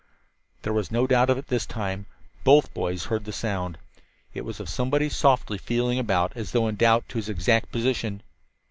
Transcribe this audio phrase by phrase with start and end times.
[0.63, 2.07] There was no doubt of it this time.
[2.43, 3.77] Both boys heard the sound.
[4.33, 7.71] It was of someone softly feeling about, as though in doubt as to his exact
[7.71, 8.23] position.